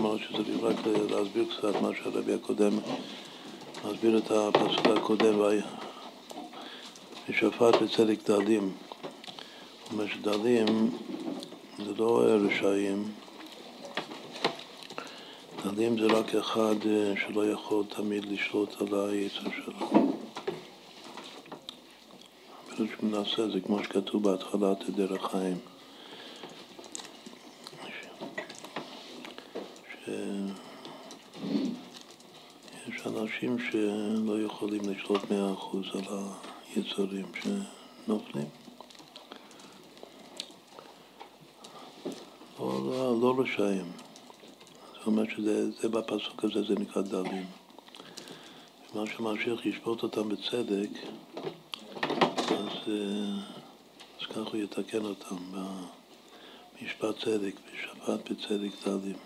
[0.00, 0.76] אמרנו שצריך רק
[1.10, 2.78] להסביר קצת מה שהרבי הקודם
[3.84, 5.34] מסביר את הפסוק הקודם,
[7.28, 8.72] ושפט בצדק דלים.
[9.82, 10.66] זאת אומרת שדלים
[11.78, 13.12] זה לא רשעים,
[15.64, 20.12] דלים זה רק אחד אה, שלא יכול תמיד לשלוט על היצר שלו.
[22.68, 25.56] אפילו שמנסה, זה כמו שכתוב בהתחלת דרך חיים.
[32.88, 33.06] יש
[33.42, 36.18] אנשים שלא יכולים לשלוט מאה אחוז על
[36.74, 38.46] היצרים שנופלים.
[42.58, 43.92] לא, לא, לא רשעים.
[44.94, 47.46] זאת אומרת שזה בפסוק הזה, זה נקרא דלים.
[48.94, 50.90] מה שממשיך לשפוט אותם בצדק,
[52.50, 52.92] אז,
[54.20, 59.16] אז כך הוא יתקן אותם במשפט צדק, בשפט בצדק דלים.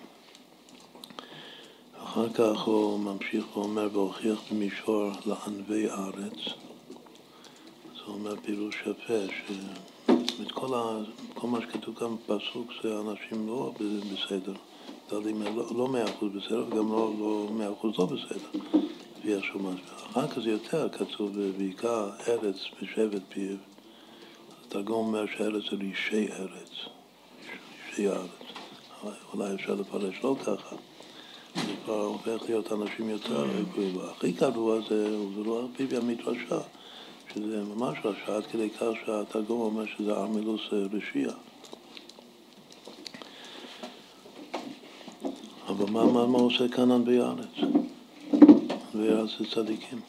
[2.15, 6.39] אחר כך הוא ממשיך ואומר, והוכיח במישור לענבי ארץ.
[7.95, 9.35] זה אומר פירוש יפה,
[10.07, 10.99] שכל ה...
[11.35, 13.73] כל מה שכתוב כאן בפסוק זה אנשים לא
[14.13, 14.53] בסדר.
[15.11, 15.43] דלים
[15.77, 18.49] לא מאה אחוז בסדר, וגם לא, לא מאה אחוז לא בסדר,
[19.19, 19.81] לפי השומש.
[20.11, 23.57] אחר כך זה יותר כתוב, בעיקר ארץ ושבט פיו.
[24.67, 26.71] התרגום אומר שארץ זה אישי ארץ,
[27.89, 28.31] אישי הארץ.
[29.35, 30.77] אולי אפשר לפרש לא ככה.
[31.85, 33.99] כבר הופך להיות אנשים יותר גבוהים.
[34.11, 36.59] הכי גרוע זה, זה לא על פיו המדרשה,
[37.35, 41.31] שזה ממש רשע, עד כדי כך שהתרגום אומר שזה ארמילוס רשיע.
[45.69, 47.55] אבל מה, מה, מה עושה כאן ענבי הארץ?
[48.95, 50.01] ענבי הארץ זה צדיקים.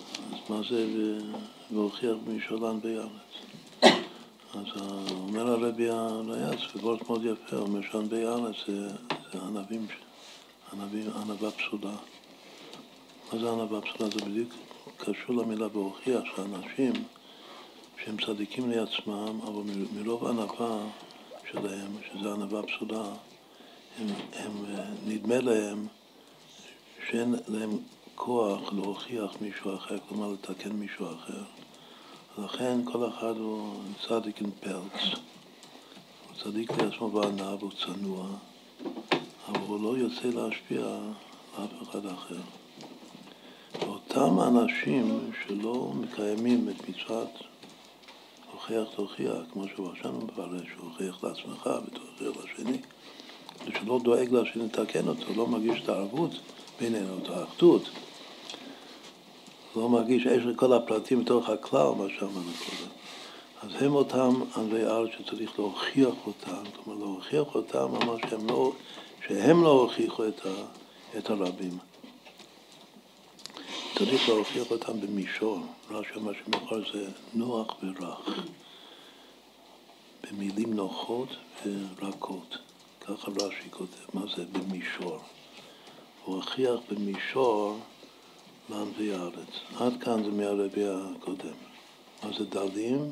[0.00, 0.86] אז מה זה
[1.72, 3.32] והוכיח במשאל ענבי הארץ?
[4.54, 4.66] אז
[5.10, 8.88] אומר הרבי הריאץ, וורט מאוד יפה, אומר שענבי הארץ זה,
[9.32, 9.86] זה ענבים,
[10.72, 11.96] ענבים, ענבה פסולה.
[13.32, 14.10] מה זה ענבה פסולה?
[14.10, 14.52] זה בדיוק
[14.96, 16.92] קשור למילה והוכיח שאנשים
[18.04, 19.62] שהם צדיקים לעצמם, אבל
[19.96, 20.86] מרוב ענווה
[21.50, 23.04] שלהם, שזה ענווה פסולה,
[23.98, 24.64] הם, הם,
[25.06, 25.86] נדמה להם
[27.08, 27.78] שאין להם
[28.14, 31.42] כוח להוכיח מישהו אחר, כלומר לתקן מישהו אחר.
[32.38, 33.74] לכן כל אחד הוא
[34.08, 35.02] צדיק עם פלץ.
[36.28, 38.26] הוא צדיק לעצמו בענב, הוא צנוע,
[39.54, 40.80] אבל הוא לא יוצא להשפיע
[41.56, 42.40] על אף אחד אחר.
[43.88, 47.28] אותם אנשים שלא מקיימים את מצוות
[48.52, 52.78] הוכיח תוכיח, כמו עכשיו מפרש, הוכיח לעצמך ותוכיח לשני,
[53.66, 56.30] ושלא דואג לשני לתקן אותו, לא מרגיש את הערבות
[56.80, 57.82] בינינו, את האחדות.
[59.76, 62.92] לא מרגיש יש כל הפרטים בתוך הכלל, מה שאמרנו קודם.
[63.62, 68.72] אז הם אותם ענבי ארץ שצריך להוכיח אותם, כלומר להוכיח אותם ממש שהם לא,
[69.28, 70.54] שהם לא הוכיחו את, ה,
[71.18, 71.78] את הרבים.
[73.98, 75.58] צריך להוכיח אותם במישור,
[75.90, 78.46] רש"י מה שמאוחר זה נוח ורך,
[80.22, 81.28] במילים נוחות
[81.66, 82.58] ורכות,
[83.00, 85.18] ככה רש"י כותב, מה זה במישור?
[86.24, 87.78] הוא הוכיח במישור
[88.70, 89.48] לענבי הארץ.
[89.80, 91.56] עד כאן זה מהרבי הקודם.
[92.22, 93.10] מה זה דלים,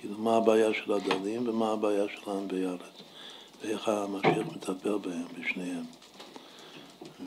[0.00, 3.02] כאילו מה הבעיה של הדלים ומה הבעיה של ענבי הארץ.
[3.64, 5.84] ואיך המשיח מטפל בהם, בשניהם.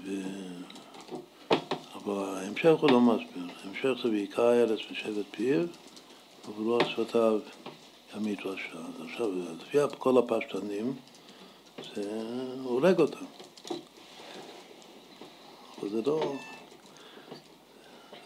[0.04, 0.12] ו...
[1.96, 3.48] אבל ההמשך הוא לא מסביר.
[3.64, 5.66] ההמשך זה בעיקר ארץ ושבט פיו,
[6.60, 7.40] לא שפתיו
[8.14, 8.74] המדרשה.
[8.74, 9.30] אז עכשיו,
[9.62, 10.94] לפי כל הפשטנים,
[11.96, 12.22] זה
[12.64, 13.26] הורג אותם.
[15.80, 16.34] אבל זה לא...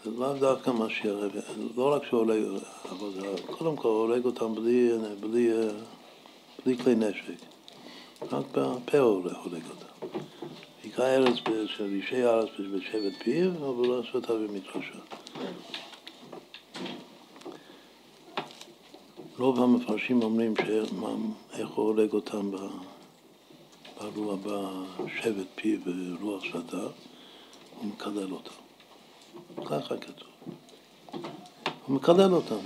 [0.04, 1.38] זה לאו דווקא מה שהרבי,
[1.76, 4.90] לא רק שהוא הורג, אבל זה קודם כל הורג אותם בלי,
[5.20, 5.50] בלי,
[6.64, 7.51] בלי כלי נשק.
[8.30, 10.16] רק בפה הוא הורג אותם.
[10.82, 11.34] בעיקר ארץ
[11.66, 14.98] של אישי הארץ בשבט פיו, אבל לא עשו אותה במדרשה.
[19.38, 20.54] רוב המפרשים אומרים
[21.52, 26.82] איך הוא הורג אותם ברוח, בשבט פיו ורוח שדה,
[27.78, 28.50] הוא מקלל אותם.
[29.64, 30.28] ככה כתוב.
[31.86, 32.64] הוא מקלל אותם.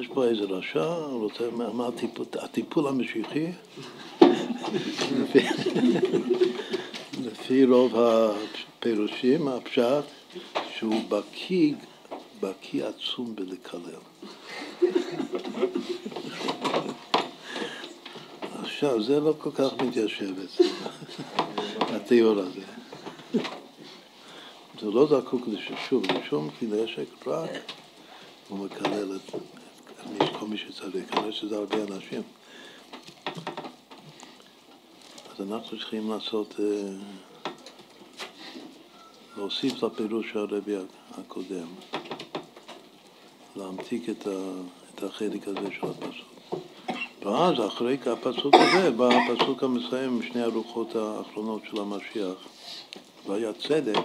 [0.00, 3.46] יש פה איזה רשע, רוצה, מה הטיפול, הטיפול המשיחי,
[7.24, 10.04] לפי, רוב הפירושים, הפשט,
[10.76, 11.74] שהוא בקיא,
[12.40, 13.80] בקיא עצום בלקלל.
[18.62, 20.70] עכשיו, זה לא כל כך מתיישב אצלנו,
[21.78, 22.60] התיאור הזה.
[24.80, 27.50] זה לא זקוק לשוב, לשום כי נשק רק
[28.48, 29.34] הוא מקלל את
[30.38, 32.22] כל מי שצריך, כנראה שזה הרבה אנשים.
[35.34, 36.90] אז אנחנו צריכים לעשות, אה,
[39.36, 40.76] להוסיף לפירוש של הרבי
[41.18, 41.66] הקודם,
[43.56, 44.28] להמתיק את,
[45.02, 46.34] החלק הזה של הפסוק.
[47.22, 52.34] ואז אחרי הפסוק הזה בא הפסוק המסיים עם שני הרוחות האחרונות של המשיח,
[53.26, 54.04] והיה צדק,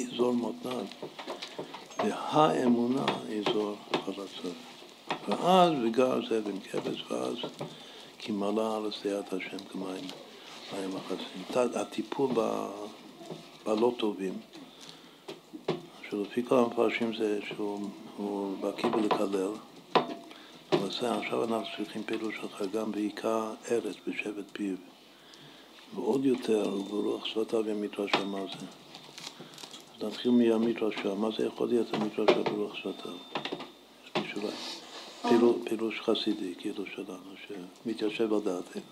[0.00, 0.84] אזור מותניו,
[2.04, 3.04] והאמונה
[3.38, 4.50] אזור חלציו.
[5.28, 7.36] ואז וגר זאב עם כבש, ואז
[8.18, 10.04] כי מלא על שדיעת השם כמים,
[10.72, 11.70] מים מחסים.
[11.74, 12.66] הטיפול ב,
[13.66, 14.34] בלא טובים,
[16.10, 19.50] שלפי כל המפרשים זה שהוא בקיא בלקלל,
[20.72, 24.76] אבל זה עכשיו אנחנו צריכים פירוש אחר גם בעיקר ארץ בשבט פיו,
[25.94, 28.83] ועוד יותר ברוח שפתיו ימיתרשע מה זה.
[30.02, 33.12] נתחיל מהמיתרשע, מה זה יכול להיות המדרשה ברוח שפתיו?
[34.04, 34.50] יש מישהו?
[35.64, 37.34] פירוש חסידי, כאילו שלנו,
[37.84, 38.82] שמתיישב על דעתנו.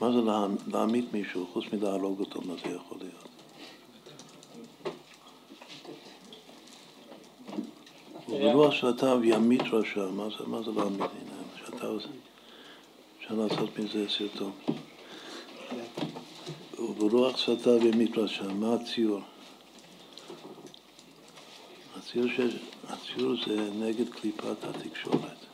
[0.00, 0.18] מה זה
[0.66, 3.28] להעמיד מישהו, חוץ מלהרוג אותו, מה זה יכול להיות?
[8.28, 10.10] וברוח שפתיו ימית רשע,
[10.46, 11.00] מה זה, להעמיד?
[11.00, 11.98] הנה, שפתיו,
[13.18, 14.52] אפשר לעשות מזה סרטון.
[17.02, 19.20] וברוח שפתיו ימית רשע, מה הציור?
[21.98, 22.40] הציור, ש...
[22.88, 25.46] הציור זה נגד קליפת התקשורת.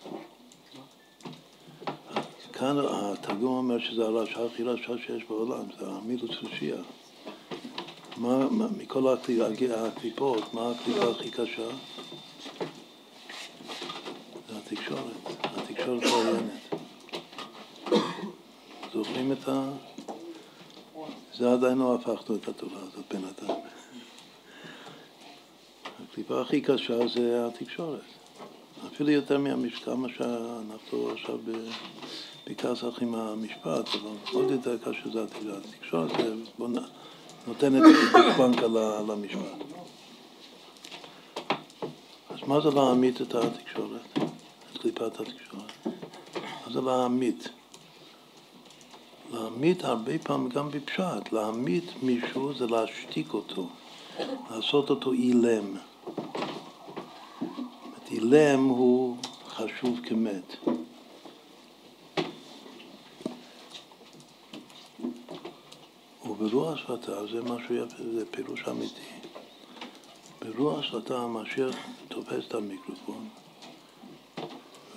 [2.52, 6.30] כאן התרגום אומר שזה הרשע הכי רשע שיש בעולם, זה המילוס.
[8.16, 9.14] מה, מה, מכל
[9.70, 11.68] הקליפות, מה הקליפה הכי קשה?
[14.48, 15.12] זה התקשורת,
[15.44, 16.52] התקשורת העוינת.
[18.92, 19.70] זוכרים את ה...
[21.38, 23.60] זה עדיין לא הפכנו את התורה הזאת בינתיים.
[26.04, 28.00] הקליפה הכי קשה זה התקשורת.
[28.86, 31.38] אפילו יותר מהמשפט, כמה שאנחנו עכשיו
[32.46, 35.24] בכעס עם המשפט, אבל עוד יותר קשה זה
[35.56, 36.10] התקשורת.
[37.46, 38.66] נותנת גושפנקה
[39.08, 39.64] למשפט.
[42.30, 44.18] אז מה זה להעמיד את התקשורת?
[44.72, 45.72] את קליפת התקשורת?
[46.66, 47.48] מה זה להעמיד?
[49.30, 51.32] להעמיד הרבה פעמים גם בפשט.
[51.32, 53.68] להעמיד מישהו זה להשתיק אותו,
[54.50, 55.76] לעשות אותו אילם.
[58.10, 59.16] אילם הוא
[59.48, 60.56] חשוב כמת.
[66.24, 69.00] וברוח שפתיו זה משהו יפה, זה פירוש אמיתי.
[70.40, 71.76] ברוח שפתיו המשיח
[72.08, 73.28] תופס את המיקרופון.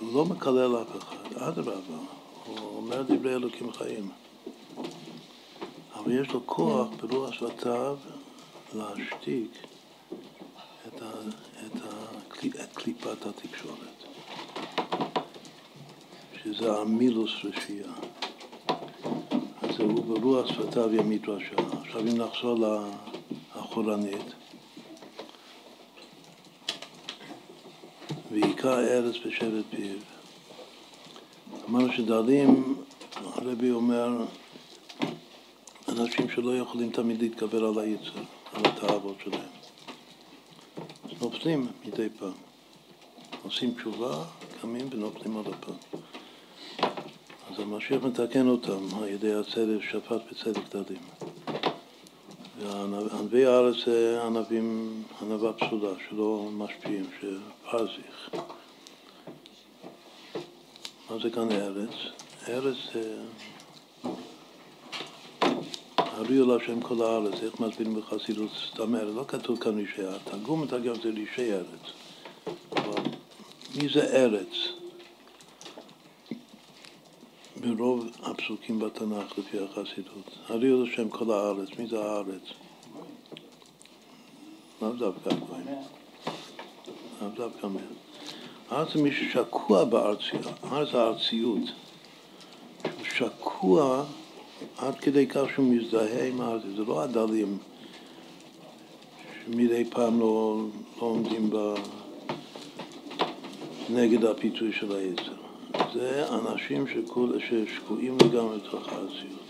[0.00, 4.10] הוא לא מקלל אף אחד, אדרבה, הוא אומר דברי אלוקים חיים.
[5.94, 7.96] אבל יש לו כוח ברוח שפתיו
[8.74, 9.50] להשתיק
[10.88, 11.10] את, ה,
[11.66, 14.04] את, ה, את קליפת התקשורת,
[16.44, 17.92] שזה המילוס רשייה.
[19.62, 21.56] אז הוא ברוח שפתיו ימית רשע.
[21.80, 22.58] עכשיו אם נחזור
[23.54, 24.34] לאחורנית,
[28.30, 30.19] ועיקר ארץ בשבט פיו.
[31.70, 32.76] אמרנו שדלים,
[33.16, 34.24] הרבי אומר,
[35.88, 38.20] אנשים שלא יכולים תמיד להתגבר על היצר,
[38.52, 39.50] על התאוות שלהם.
[41.20, 42.32] נופלים מדי פעם.
[43.42, 44.24] עושים תשובה,
[44.60, 45.76] קמים ונופלים עוד הפעם.
[47.50, 51.02] אז המשיח מתקן אותם על ידי הצדק, שפט בצדק דדים.
[52.60, 58.30] וענבי הארץ זה ענבים, ענבה פסולה, שלא משפיעים, שפרזיך.
[61.10, 61.90] מה זה כאן ארץ?
[62.48, 63.22] ארץ זה...
[65.96, 69.14] הריעו להשם כל הארץ, איך מסבירים בחסידות סתם ארץ?
[69.14, 71.92] לא כתוב כאן רישי הארץ, התרגום מתרגם זה רישי ארץ.
[72.72, 73.02] אבל
[73.76, 74.48] מי זה ארץ?
[77.56, 80.30] ברוב הפסוקים בתנ"ך לפי החסידות.
[80.48, 82.42] הריעו להשם כל הארץ, מי זה הארץ?
[84.82, 85.66] לאו דווקא הגויים.
[87.20, 87.94] לאו דווקא מהם.
[88.70, 91.62] הארץ זה מי ששקוע בארציות, הארץ זה הארציות.
[92.82, 94.04] הוא שקוע
[94.78, 97.58] עד כדי כך שהוא מזדהה עם הארץ, זה לא הדלים
[99.44, 100.60] שמדי פעם לא,
[100.96, 101.74] לא עומדים ב...
[103.90, 105.40] נגד הפיתוי של היצר.
[105.94, 109.40] זה אנשים שכול, ששקועים לגמרי בתוך הארציות.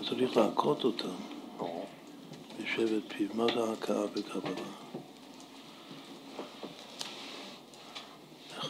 [0.00, 1.08] אז צריך להכות אותם
[2.62, 3.26] בשבט פיו.
[3.34, 5.01] מה זה הכאה בקבלה?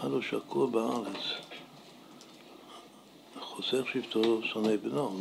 [0.02, 1.22] אחד הוא שקוע בארץ.
[3.40, 5.20] חוסך שבטו שונא בנו.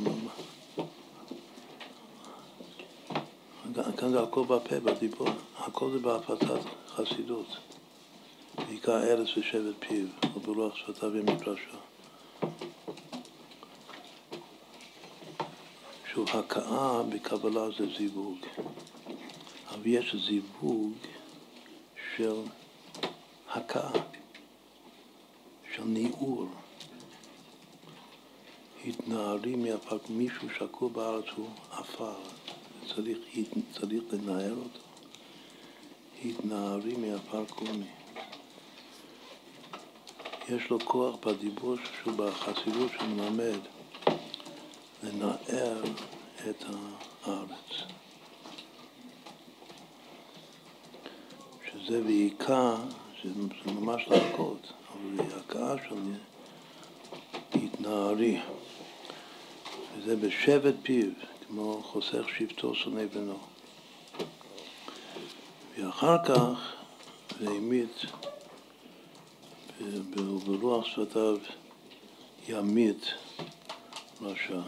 [3.97, 7.47] כאן זה הכל בפה, בדיבור, הכל זה בהפצת חסידות.
[8.57, 11.77] והיכה ארץ ושבט פיו, וברוח שפתיו ומדרשה.
[16.13, 18.37] שוב, הכאה בקבלה זה זיווג,
[19.69, 20.93] אבל יש זיווג
[22.15, 22.35] של
[23.49, 24.20] הכאה,
[25.75, 26.47] של ניעור.
[28.85, 32.13] התנערי מהפק, מישהו שקוע בארץ הוא עפר,
[32.95, 33.17] צריך,
[33.71, 34.79] צריך לנער אותו.
[36.25, 37.85] התנערי מעפר קומי.
[40.49, 43.59] יש לו כוח בדיבור שהוא בחסידות שמלמד
[45.03, 45.83] לנער
[46.49, 46.63] את
[47.23, 47.83] הארץ.
[51.65, 52.75] שזה והיכה,
[53.23, 53.29] זה
[53.71, 55.95] ממש להכות, אבל זה הכאה של
[57.53, 58.39] התנערי.
[59.97, 61.09] וזה בשבט פיו,
[61.47, 63.37] כמו חוסך שבטו שונא בנו.
[65.77, 66.73] ואחר כך
[67.41, 67.89] והעמיד
[70.45, 71.37] ברוח שפתיו
[72.47, 73.05] ימית
[74.21, 74.61] רשע.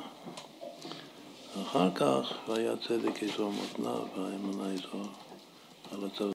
[1.61, 5.07] אחר כך והיה צדק אזור מותניו והאמונה אזור
[5.91, 6.25] על הצד